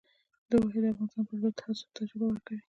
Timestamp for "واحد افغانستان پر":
0.61-1.37